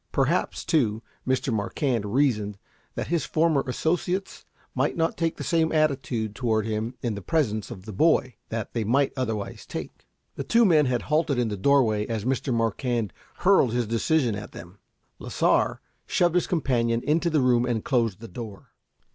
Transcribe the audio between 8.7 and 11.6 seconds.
they might otherwise take. The two men had halted in the